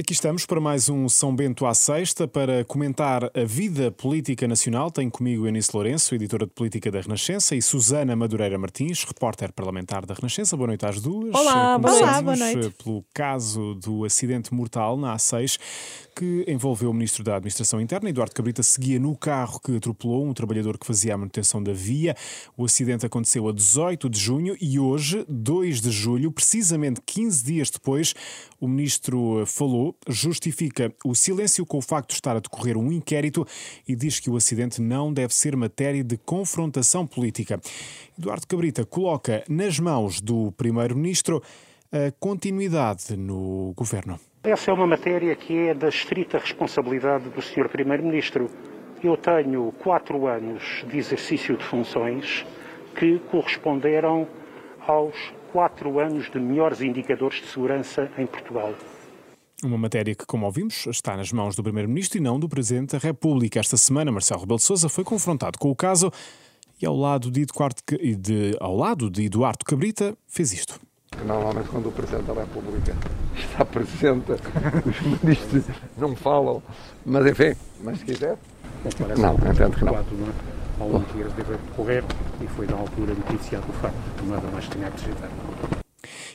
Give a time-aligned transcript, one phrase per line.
[0.00, 4.92] Aqui estamos para mais um São Bento à Sexta para comentar a vida política nacional.
[4.92, 10.06] Tenho comigo Eunice Lourenço, editora de política da Renascença, e Susana Madureira Martins, repórter parlamentar
[10.06, 10.56] da Renascença.
[10.56, 11.34] Boa noite às duas.
[11.34, 12.70] Olá, Olá boa noite.
[12.80, 15.58] pelo caso do acidente mortal na A6
[16.18, 18.10] que envolveu o ministro da Administração Interna.
[18.10, 22.16] Eduardo Cabrita seguia no carro que atropelou um trabalhador que fazia a manutenção da via.
[22.56, 27.70] O acidente aconteceu a 18 de junho e hoje, 2 de julho, precisamente 15 dias
[27.70, 28.16] depois,
[28.60, 33.46] o ministro falou, justifica o silêncio com o facto de estar a decorrer um inquérito
[33.86, 37.60] e diz que o acidente não deve ser matéria de confrontação política.
[38.18, 41.40] Eduardo Cabrita coloca nas mãos do primeiro-ministro
[41.92, 44.18] a continuidade no governo.
[44.42, 47.68] Essa é uma matéria que é da estrita responsabilidade do Sr.
[47.68, 48.48] Primeiro-Ministro.
[49.02, 52.46] Eu tenho quatro anos de exercício de funções
[52.96, 54.28] que corresponderam
[54.86, 55.14] aos
[55.52, 58.74] quatro anos de melhores indicadores de segurança em Portugal.
[59.64, 62.98] Uma matéria que, como ouvimos, está nas mãos do Primeiro-Ministro e não do Presidente da
[62.98, 63.58] República.
[63.58, 66.12] Esta semana, Marcelo Rebelo de Sousa foi confrontado com o caso
[66.80, 67.82] e, ao lado de, Eduardo,
[68.60, 70.87] ao lado de Eduardo Cabrita, fez isto.
[71.24, 72.94] Normalmente, quando o Presidente da República
[73.36, 74.32] está presente,
[74.86, 75.64] os ministros
[75.96, 76.62] não falam.
[77.04, 78.36] Mas, enfim, mas se quiser.
[79.16, 79.96] Não, entendo que não.
[80.80, 82.04] Há um dia deve correr
[82.40, 83.96] e foi na altura noticiado o facto.
[84.26, 85.28] Nada mais tenha a acrescentar.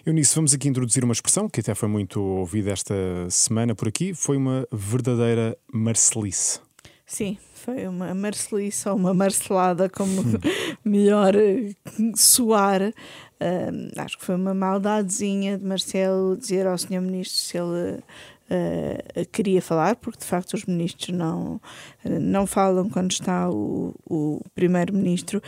[0.06, 2.94] Eunice, vamos aqui introduzir uma expressão que até foi muito ouvida esta
[3.30, 4.14] semana por aqui.
[4.14, 6.59] Foi uma verdadeira marcelice.
[7.06, 10.22] Sim, foi uma marcelice ou uma marcelada, como
[10.84, 11.34] melhor
[12.16, 12.94] soar.
[13.44, 17.02] Uh, acho que foi uma maldadezinha de Marcelo dizer ao Sr.
[17.02, 21.59] Ministro se ele uh, queria falar, porque de facto os ministros não,
[22.05, 25.41] não falam quando está o, o Primeiro-Ministro.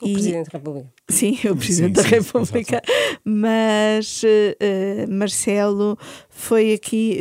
[0.00, 0.88] O e, Presidente da República.
[1.10, 2.82] Sim, o Presidente sim, da República.
[2.86, 5.98] Sim, mas uh, Marcelo
[6.30, 7.18] foi aqui.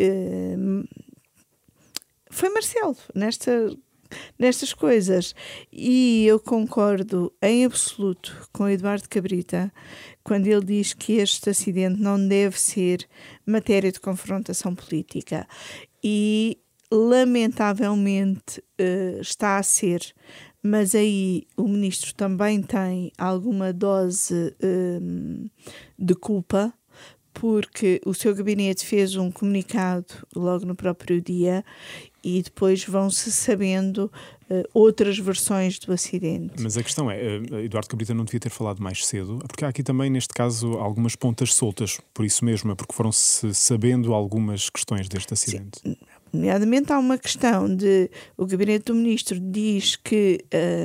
[2.30, 3.52] foi Marcelo, nesta
[4.42, 5.36] nestas coisas.
[5.72, 9.72] E eu concordo em absoluto com Eduardo Cabrita
[10.24, 13.08] quando ele diz que este acidente não deve ser
[13.46, 15.48] matéria de confrontação política.
[16.04, 16.58] E,
[16.92, 20.02] lamentavelmente, uh, está a ser.
[20.64, 25.48] Mas aí o ministro também tem alguma dose um,
[25.98, 26.72] de culpa,
[27.34, 31.64] porque o seu gabinete fez um comunicado logo no próprio dia
[32.24, 34.12] e depois vão-se sabendo
[34.74, 36.54] outras versões do acidente.
[36.60, 39.70] Mas a questão é, uh, Eduardo Cabrita não devia ter falado mais cedo, porque há
[39.70, 44.70] aqui também, neste caso, algumas pontas soltas, por isso mesmo, é porque foram-se sabendo algumas
[44.70, 45.80] questões deste acidente.
[45.84, 45.96] Sim.
[46.34, 50.40] Nomeadamente, há uma questão de o gabinete do ministro diz que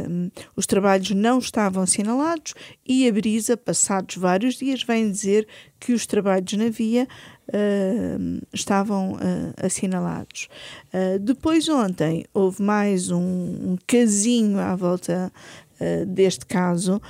[0.08, 2.52] um, os trabalhos não estavam assinalados
[2.84, 5.46] e a Brisa, passados vários dias, vem dizer
[5.78, 7.06] que os trabalhos na via
[7.48, 9.18] uh, estavam uh,
[9.62, 10.48] assinalados.
[10.92, 15.32] Uh, depois, ontem, houve mais um, um casinho à volta
[16.06, 17.02] deste caso,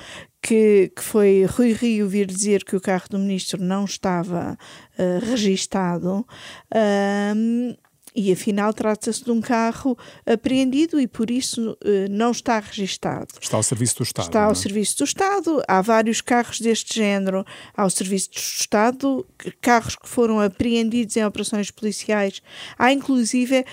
[0.46, 4.56] que, que, foi Rui Rio vir dizer que o carro do ministro não estava
[4.96, 6.26] uh, registado.
[6.72, 7.76] Uh,
[8.16, 13.28] e afinal trata-se de um carro apreendido e por isso eh, não está registado.
[13.38, 14.26] Está ao serviço do Estado.
[14.26, 14.54] Está ao é?
[14.54, 15.62] serviço do Estado.
[15.68, 17.44] Há vários carros deste género
[17.76, 19.26] ao serviço do Estado,
[19.60, 22.40] carros que foram apreendidos em operações policiais.
[22.78, 23.64] Há inclusive eh,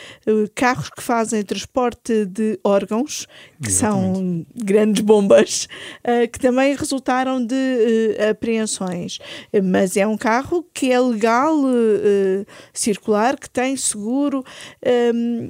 [0.53, 3.25] carros que fazem transporte de órgãos,
[3.61, 4.17] que Exatamente.
[4.17, 5.69] são grandes bombas,
[6.03, 9.19] eh, que também resultaram de apreensões.
[9.63, 11.55] Mas é um carro que é legal
[12.73, 14.43] circular, que tem seguro futuro.
[15.13, 15.49] Um,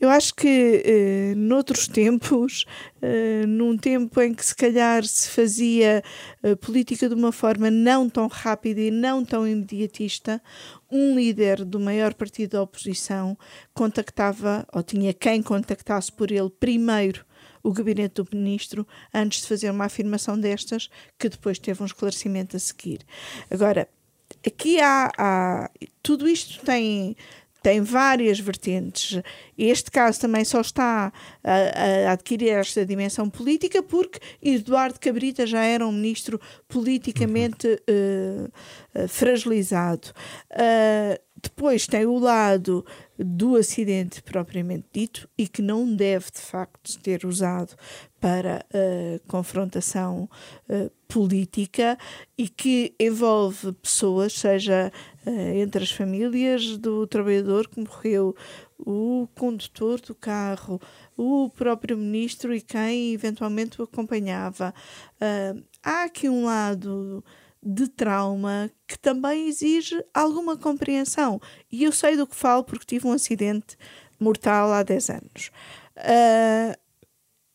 [0.00, 2.64] eu acho que uh, noutros tempos,
[3.02, 6.02] uh, num tempo em que se calhar se fazia
[6.42, 10.42] uh, política de uma forma não tão rápida e não tão imediatista,
[10.90, 13.36] um líder do maior partido da oposição
[13.72, 17.24] contactava, ou tinha quem contactasse por ele primeiro
[17.62, 22.56] o gabinete do ministro antes de fazer uma afirmação destas, que depois teve um esclarecimento
[22.56, 23.00] a seguir.
[23.50, 23.88] Agora,
[24.46, 25.70] aqui há, há
[26.02, 27.16] tudo isto tem
[27.64, 29.22] tem várias vertentes.
[29.56, 31.10] Este caso também só está
[31.42, 39.08] a, a, adquirir esta dimensão política porque Eduardo Cabrita já era um ministro politicamente uh,
[39.08, 40.08] fragilizado.
[40.52, 42.84] Uh, depois tem o lado
[43.18, 47.74] do acidente propriamente dito e que não deve de facto ter usado
[48.20, 50.28] para uh, confrontação
[50.68, 51.96] uh, política
[52.36, 54.92] e que envolve pessoas, seja
[55.24, 58.34] uh, entre as famílias do trabalhador que morreu,
[58.76, 60.80] o condutor do carro,
[61.16, 64.74] o próprio ministro e quem eventualmente o acompanhava.
[65.80, 67.24] há aqui um lado
[67.62, 71.40] de trauma que também exige alguma compreensão.
[71.70, 73.76] E eu sei do que falo porque tive um acidente
[74.18, 75.50] mortal há 10 anos.
[75.96, 76.76] Uh,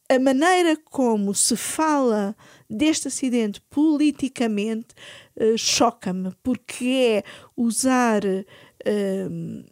[0.09, 2.35] a maneira como se fala
[2.69, 4.93] deste acidente politicamente
[5.35, 7.23] uh, choca-me, porque é
[7.57, 9.65] usar uh,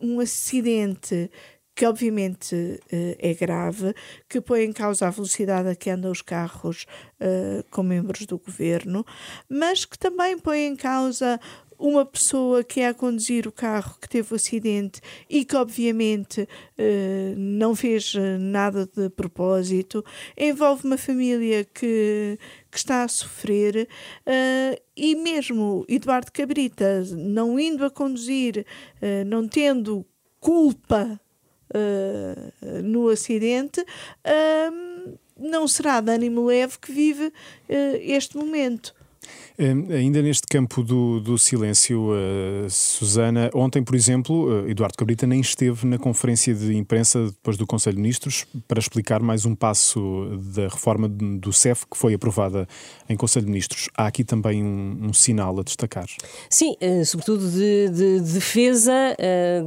[0.00, 1.30] um acidente
[1.74, 3.94] que obviamente uh, é grave,
[4.28, 6.86] que põe em causa a velocidade a que andam os carros
[7.20, 9.04] uh, com membros do governo,
[9.48, 11.40] mas que também põe em causa
[11.82, 16.42] uma pessoa que é a conduzir o carro que teve o acidente e que obviamente
[16.42, 20.04] uh, não fez nada de propósito,
[20.36, 22.38] envolve uma família que,
[22.70, 23.88] que está a sofrer
[24.96, 28.64] e mesmo Eduardo Cabrita não indo a conduzir,
[29.26, 30.06] não tendo
[30.40, 31.20] culpa
[31.72, 37.32] uh, no acidente, uh, não será de ânimo leve que vive uh,
[38.00, 38.94] este momento.
[39.58, 45.26] Hum, ainda neste campo do, do silêncio, uh, Susana, ontem, por exemplo, uh, Eduardo Cabrita
[45.26, 49.54] nem esteve na conferência de imprensa depois do Conselho de Ministros para explicar mais um
[49.54, 50.00] passo
[50.54, 52.66] da reforma do CEF que foi aprovada
[53.08, 53.88] em Conselho de Ministros.
[53.94, 56.06] Há aqui também um, um sinal a destacar.
[56.48, 58.92] Sim, uh, sobretudo de, de, defesa,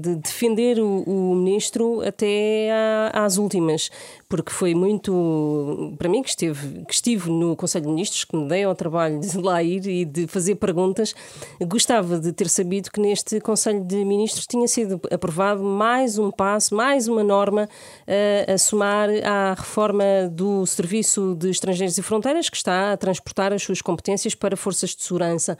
[0.01, 2.69] de defender o, o Ministro até
[3.13, 3.89] às últimas
[4.27, 8.47] porque foi muito para mim que esteve que estive no Conselho de Ministros que me
[8.47, 11.15] dei ao trabalho de lá ir e de fazer perguntas.
[11.61, 16.75] Gostava de ter sabido que neste Conselho de Ministros tinha sido aprovado mais um passo
[16.75, 17.69] mais uma norma
[18.07, 23.53] uh, a somar à reforma do Serviço de Estrangeiros e Fronteiras que está a transportar
[23.53, 25.57] as suas competências para forças de segurança.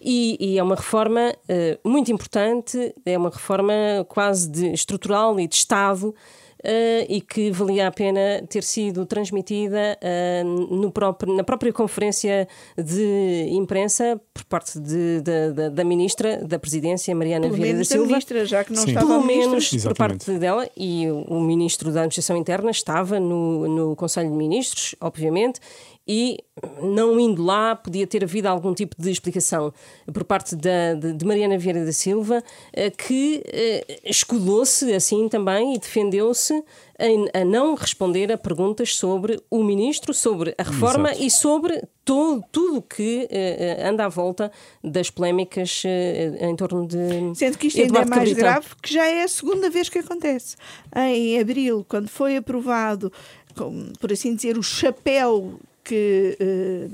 [0.00, 3.72] E, e é uma reforma uh, muito importante é uma reforma
[4.08, 6.14] quase de estrutural e de Estado
[6.64, 12.48] uh, e que valia a pena ter sido transmitida uh, no próprio, na própria conferência
[12.76, 17.84] de imprensa por parte de, de, de, da ministra da Presidência, Mariana Pelo Vieira da
[17.84, 18.06] Silva.
[18.06, 18.88] Ministra, já que não Sim.
[18.88, 19.50] estava Pelo ministra.
[19.50, 19.96] menos Exatamente.
[19.96, 24.36] por parte dela e o, o ministro da Administração Interna estava no, no Conselho de
[24.36, 25.60] Ministros, obviamente,
[26.08, 26.38] e
[26.82, 29.72] não indo lá podia ter havido algum tipo de explicação
[30.12, 35.74] por parte da, de, de Mariana Vieira da Silva eh, que eh, escudou-se assim também
[35.74, 36.64] e defendeu-se
[37.32, 41.24] a, não responder a perguntas sobre o ministro, sobre a reforma Exato.
[41.24, 44.50] e sobre todo, tudo que eh, anda à volta
[44.82, 48.40] das polémicas eh, em torno de Sendo que isto ainda é Eduardo mais Cabrita.
[48.40, 50.56] grave, que já é a segunda vez que acontece.
[50.96, 53.12] Em abril, quando foi aprovado,
[53.54, 56.88] com, por assim dizer, o chapéu que eh,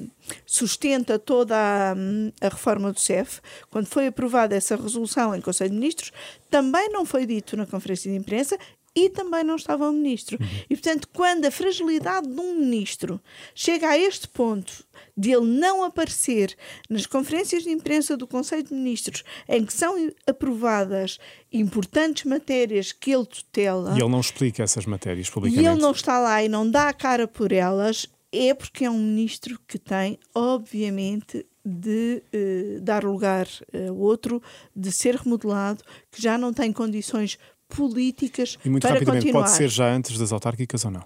[0.46, 1.92] sustenta toda a,
[2.40, 6.12] a reforma do CEF, quando foi aprovada essa resolução em Conselho de Ministros,
[6.48, 8.56] também não foi dito na conferência de imprensa
[8.96, 10.38] e também não estava o ministro.
[10.70, 13.20] E, portanto, quando a fragilidade de um ministro
[13.52, 14.84] chega a este ponto
[15.16, 16.56] de ele não aparecer
[16.88, 19.96] nas conferências de imprensa do Conselho de Ministros em que são
[20.28, 21.18] aprovadas
[21.52, 25.68] importantes matérias que ele tutela E ele não explica essas matérias e publicamente.
[25.68, 28.98] ele não está lá e não dá a cara por elas, é porque é um
[28.98, 34.42] ministro que tem, obviamente, de eh, dar lugar a outro,
[34.76, 37.38] de ser remodelado, que já não tem condições
[37.68, 39.44] políticas E muito para rapidamente, continuar.
[39.46, 41.04] pode ser já antes das autárquicas ou não?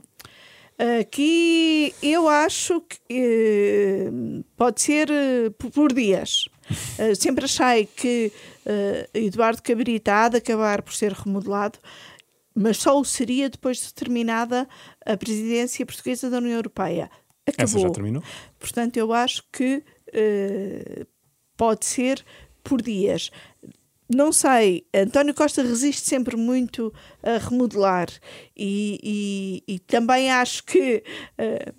[1.01, 4.11] Aqui eu acho que eh,
[4.57, 6.49] pode ser eh, por- dias.
[6.99, 8.31] Eh, sempre achei que
[8.65, 11.79] eh, Eduardo Cabrita há de acabar por ser remodelado,
[12.55, 14.69] mas só o seria depois de terminada
[15.05, 17.11] a presidência portuguesa da União Europeia.
[17.49, 17.65] Acabou.
[17.65, 18.23] Essa já terminou?
[18.59, 21.07] Portanto, eu acho que eh,
[21.57, 22.25] pode ser
[22.63, 23.31] por dias.
[24.11, 28.09] Não sei, António Costa resiste sempre muito a remodelar
[28.57, 28.99] e,
[29.69, 31.03] e- e também acho que
[31.37, 31.73] eh,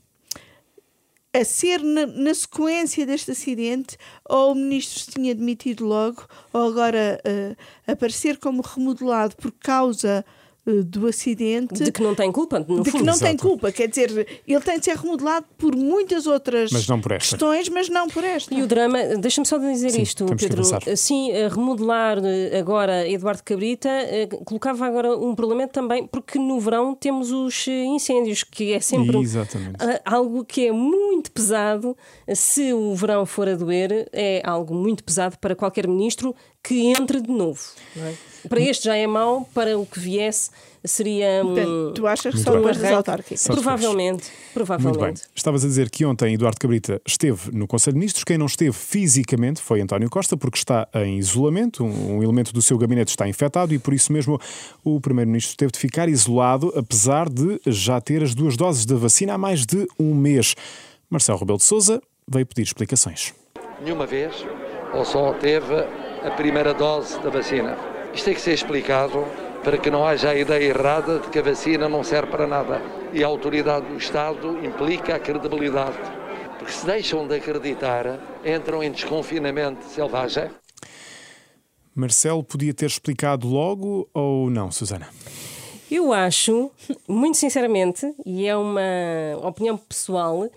[1.33, 3.97] a ser na, na sequência deste acidente,
[4.27, 7.55] ou o ministro se tinha demitido logo, ou agora eh,
[7.87, 10.25] aparecer como remodelado por causa
[10.85, 13.05] do acidente de que não tem culpa, no de que fundo.
[13.05, 13.47] não tem Exato.
[13.47, 17.37] culpa, quer dizer, ele tem de ser remodelado por muitas outras Mas não por esta.
[17.37, 18.53] questões, mas não por esta.
[18.53, 20.63] E o drama, deixa-me só dizer Sim, isto, que Pedro.
[20.95, 26.93] Sim, remodelar eh, agora Eduardo Cabrita eh, colocava agora um problema também, porque no verão
[26.93, 29.77] temos os eh, incêndios, que é sempre um- Exatamente.
[30.05, 31.97] algo que é muito pesado.
[32.35, 37.21] Se o verão for a doer, é algo muito pesado para qualquer ministro que entre
[37.21, 37.59] de novo.
[37.95, 38.13] não é?
[38.47, 40.49] Para este já é mau, para o que viesse
[40.85, 41.47] seria um.
[41.53, 42.81] Portanto, tu achas que Muito só bem.
[42.81, 43.41] das autárquicas?
[43.41, 43.59] Depois.
[43.61, 44.53] Provavelmente, Muito bem.
[44.53, 45.23] provavelmente.
[45.35, 48.23] Estavas a dizer que ontem Eduardo Cabrita esteve no Conselho de Ministros.
[48.23, 51.83] Quem não esteve fisicamente foi António Costa, porque está em isolamento.
[51.83, 54.39] Um, um elemento do seu gabinete está infectado e por isso mesmo
[54.83, 59.33] o Primeiro-Ministro teve de ficar isolado, apesar de já ter as duas doses da vacina
[59.33, 60.55] há mais de um mês.
[61.09, 63.33] Marcelo Rebelo de Souza veio pedir explicações.
[63.83, 64.45] nenhuma vez
[64.93, 65.73] ou só teve
[66.23, 67.77] a primeira dose da vacina.
[68.13, 69.25] Isto tem que ser explicado
[69.63, 72.81] para que não haja a ideia errada de que a vacina não serve para nada.
[73.13, 75.97] E a autoridade do Estado implica a credibilidade.
[76.57, 80.49] Porque se deixam de acreditar, entram em desconfinamento selvagem.
[81.93, 85.07] Marcelo podia ter explicado logo ou não, Susana?
[85.91, 86.71] Eu acho,
[87.07, 88.81] muito sinceramente, e é uma
[89.41, 90.47] opinião pessoal,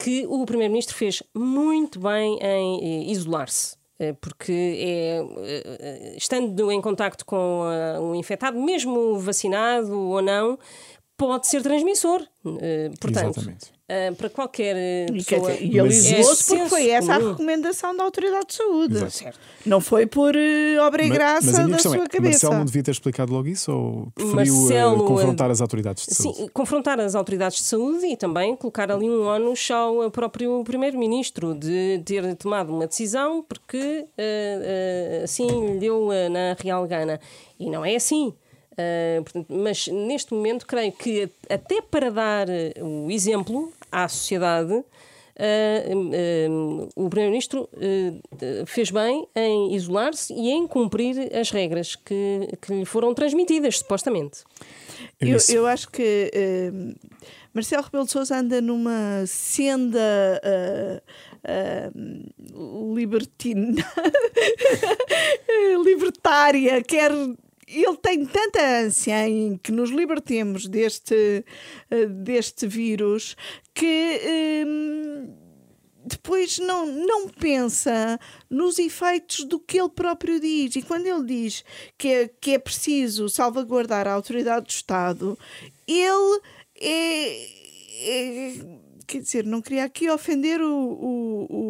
[0.00, 3.79] que o Primeiro-Ministro fez muito bem em isolar-se
[4.20, 7.64] porque é, eh, estando em contacto com
[8.00, 10.58] um infectado, mesmo vacinado ou não,
[11.16, 12.26] pode ser transmissor.
[13.00, 13.79] Portanto, Exatamente.
[13.90, 14.76] Uh, para qualquer
[15.10, 15.52] pessoa.
[15.54, 18.94] E, ele isolou-se porque foi essa a recomendação da Autoridade de Saúde.
[19.66, 22.46] Não foi por uh, obra e graça da sua é, cabeça.
[22.46, 26.14] Marcelo não devia ter explicado logo isso ou preferiu Marcelo, uh, confrontar as autoridades de
[26.14, 26.38] saúde?
[26.38, 31.52] Sim, confrontar as autoridades de saúde e também colocar ali um ónus ao próprio Primeiro-Ministro
[31.52, 34.06] de ter tomado uma decisão porque
[35.24, 37.18] assim lhe deu na Real Gana.
[37.58, 38.32] E não é assim.
[38.72, 42.46] Uh, portanto, mas neste momento creio que até para dar
[42.80, 47.68] o exemplo à sociedade, uh, uh, o Primeiro-Ministro
[48.66, 54.44] fez bem em isolar-se e em cumprir as regras que, que lhe foram transmitidas, supostamente.
[55.20, 56.30] Eu, eu acho que
[57.54, 60.30] Marcelo Rebelo de Sousa anda numa senda
[62.94, 63.84] libertina,
[65.84, 67.12] libertária, quer
[67.72, 71.44] ele tem tanta ânsia em que nos libertemos deste,
[71.90, 73.36] eh, deste vírus
[73.72, 74.20] que
[74.66, 75.32] hum,
[76.04, 80.74] depois não, não pensa nos efeitos do que ele próprio diz.
[80.76, 81.64] E quando ele diz
[81.96, 85.38] que é, que é preciso salvaguardar a autoridade do Estado,
[85.86, 86.40] ele
[86.80, 87.46] é,
[88.02, 88.54] é
[89.10, 91.69] quer dizer, não queria aqui ofender o, o, o,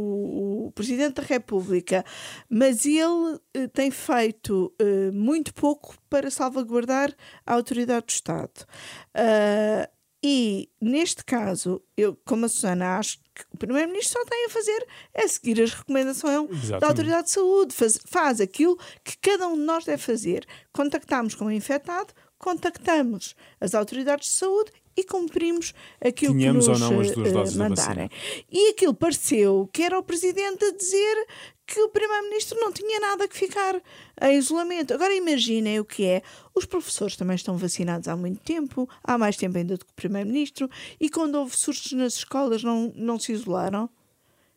[0.71, 2.05] o Presidente da República,
[2.49, 8.67] mas ele eh, tem feito eh, muito pouco para salvaguardar a autoridade do Estado.
[9.15, 14.51] Uh, e, neste caso, eu, como a Susana, acho que o Primeiro-Ministro só tem a
[14.51, 16.81] fazer é seguir as recomendações Exatamente.
[16.81, 20.47] da Autoridade de Saúde, faz, faz aquilo que cada um de nós deve fazer.
[20.73, 26.83] Contactamos com o infectado, contactamos as autoridades de saúde e cumprimos aquilo Tínhamos que nos
[26.83, 28.11] ou não as duas eh, doses mandarem.
[28.51, 31.27] E aquilo pareceu que era o Presidente a dizer
[31.67, 33.81] que o Primeiro-Ministro não tinha nada que ficar
[34.23, 34.93] em isolamento.
[34.93, 36.23] Agora imaginem o que é.
[36.55, 39.95] Os professores também estão vacinados há muito tempo, há mais tempo ainda do que o
[39.95, 40.69] Primeiro-Ministro,
[41.01, 43.89] e quando houve surtos nas escolas não, não se isolaram.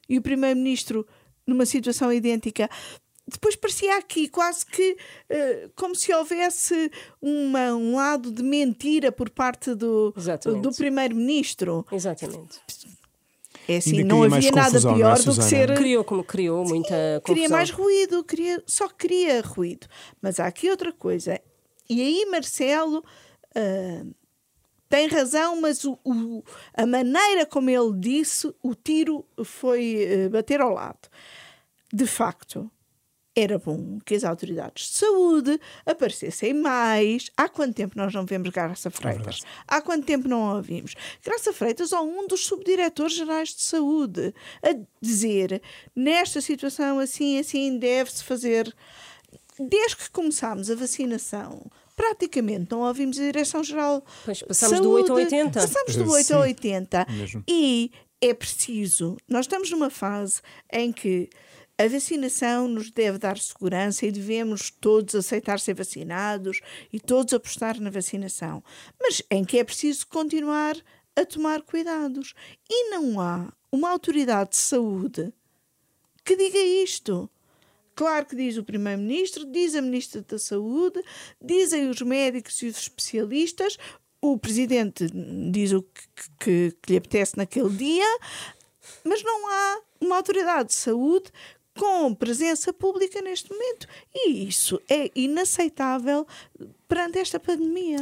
[0.09, 1.05] E o Primeiro-Ministro,
[1.45, 2.67] numa situação idêntica,
[3.27, 4.97] depois parecia aqui quase que
[5.29, 10.13] uh, como se houvesse uma, um lado de mentira por parte do,
[10.61, 11.85] do primeiro-ministro.
[11.91, 12.59] Exatamente.
[13.67, 15.73] É assim, não havia nada é, pior do que ser.
[15.75, 17.35] Criou como criou muita Sim, confusão.
[17.35, 19.87] Queria mais ruído, queria, só queria ruído.
[20.21, 21.39] Mas há aqui outra coisa.
[21.89, 23.03] E aí, Marcelo.
[23.55, 24.13] Uh,
[24.89, 26.43] tem razão, mas o, o,
[26.75, 31.09] a maneira como ele disse, o tiro foi uh, bater ao lado.
[31.91, 32.69] De facto,
[33.35, 37.31] era bom que as autoridades de saúde aparecessem mais.
[37.35, 39.39] Há quanto tempo nós não vemos Graça Freitas?
[39.43, 40.93] É Há quanto tempo não a ouvimos?
[41.23, 45.61] Graça Freitas ou um dos subdiretores gerais de saúde a dizer
[45.95, 48.73] nesta situação assim, assim deve-se fazer.
[49.59, 54.03] Desde que começámos a vacinação, praticamente não ouvimos a Direção-Geral.
[54.25, 55.59] Pois passamos saúde, do 8 ao 80.
[55.59, 57.07] Passamos do 8 ao 80.
[57.09, 57.43] Mesmo.
[57.47, 59.17] E é preciso.
[59.27, 61.29] Nós estamos numa fase em que
[61.77, 66.61] a vacinação nos deve dar segurança e devemos todos aceitar ser vacinados
[66.91, 68.63] e todos apostar na vacinação,
[69.01, 70.75] mas em que é preciso continuar
[71.15, 72.33] a tomar cuidados.
[72.69, 75.33] E não há uma autoridade de saúde
[76.23, 77.29] que diga isto.
[77.95, 81.03] Claro que diz o Primeiro-Ministro, diz a Ministra da Saúde,
[81.39, 83.77] dizem os médicos e os especialistas,
[84.19, 85.07] o Presidente
[85.51, 86.01] diz o que,
[86.39, 88.19] que, que lhe apetece naquele dia,
[89.03, 91.31] mas não há uma autoridade de saúde
[91.77, 93.87] com presença pública neste momento.
[94.13, 96.25] E isso é inaceitável
[96.87, 97.97] perante esta pandemia.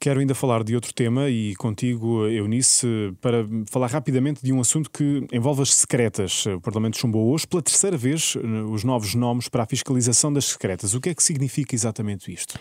[0.00, 2.86] Quero ainda falar de outro tema e contigo, Eunice,
[3.20, 6.46] para falar rapidamente de um assunto que envolve as secretas.
[6.46, 8.36] O Parlamento chumbou hoje pela terceira vez
[8.70, 10.94] os novos nomes para a fiscalização das secretas.
[10.94, 12.60] O que é que significa exatamente isto?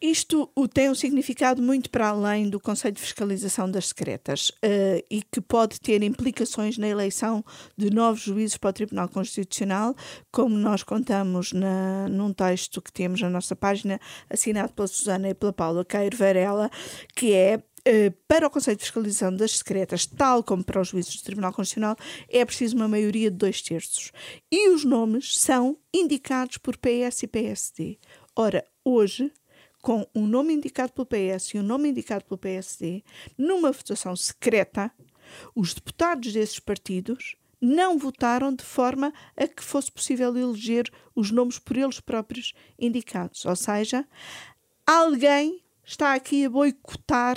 [0.00, 5.22] Isto tem um significado muito para além do Conselho de Fiscalização das Secretas uh, e
[5.22, 7.44] que pode ter implicações na eleição
[7.76, 9.94] de novos juízes para o Tribunal Constitucional,
[10.30, 15.34] como nós contamos na, num texto que temos na nossa página, assinado pela Susana e
[15.34, 16.70] pela Paula Cairo Varela,
[17.14, 21.16] que é eh, para o Conselho de Fiscalização das Secretas, tal como para os juízes
[21.16, 21.96] do Tribunal Constitucional,
[22.30, 24.10] é preciso uma maioria de dois terços.
[24.50, 27.98] E os nomes são indicados por PS e PSD.
[28.34, 29.30] Ora, hoje,
[29.84, 33.04] com um nome indicado pelo PS e um nome indicado pelo PSD,
[33.36, 34.90] numa votação secreta,
[35.54, 41.58] os deputados desses partidos não votaram de forma a que fosse possível eleger os nomes
[41.58, 43.44] por eles próprios indicados.
[43.44, 44.08] Ou seja,
[44.86, 47.36] alguém está aqui a boicotar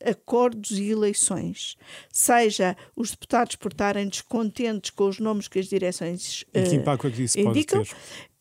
[0.00, 1.76] acordos e eleições,
[2.08, 7.08] seja os deputados por estarem descontentes com os nomes que as direções e que impacto
[7.08, 7.80] é que isso indicam.
[7.80, 7.96] Pode ter?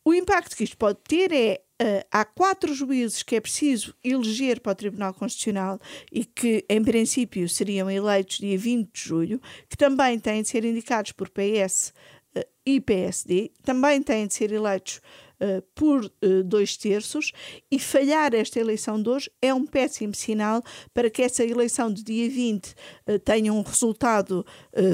[0.05, 4.59] O impacto que isto pode ter é uh, há quatro juízes que é preciso eleger
[4.59, 5.79] para o Tribunal Constitucional
[6.11, 10.65] e que, em princípio, seriam eleitos dia 20 de julho, que também têm de ser
[10.65, 11.93] indicados por PS
[12.35, 15.01] uh, e PSD, também têm de ser eleitos
[15.39, 17.31] uh, por uh, dois terços
[17.71, 20.61] e falhar esta eleição de hoje é um péssimo sinal
[20.93, 24.45] para que essa eleição de dia 20 uh, tenha um resultado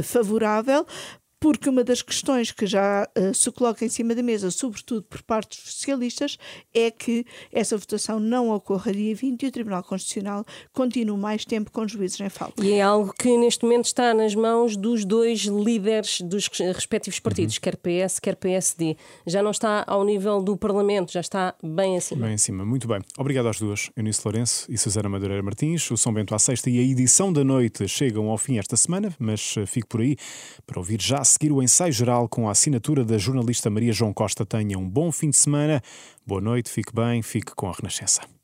[0.04, 0.86] favorável,
[1.46, 5.22] porque uma das questões que já uh, se coloca em cima da mesa, sobretudo por
[5.22, 6.40] parte dos socialistas,
[6.74, 11.70] é que essa votação não ocorra dia 20 e o Tribunal Constitucional continue mais tempo
[11.70, 12.66] com juízes em falta.
[12.66, 17.58] E é algo que neste momento está nas mãos dos dois líderes dos respectivos partidos,
[17.58, 17.62] uhum.
[17.62, 18.98] quer PS, quer PSD.
[19.28, 22.26] Já não está ao nível do Parlamento, já está bem acima.
[22.26, 23.02] Bem acima, muito bem.
[23.20, 25.92] Obrigado às duas, Eunice Lourenço e Susana Madureira Martins.
[25.92, 29.14] O São Bento à sexta e a edição da noite chegam ao fim esta semana,
[29.20, 30.18] mas eh, fico por aí
[30.66, 34.46] para ouvir já seguir o ensaio geral com a assinatura da jornalista Maria João Costa.
[34.46, 35.82] Tenha um bom fim de semana,
[36.26, 38.35] boa noite, fique bem, fique com a Renascença.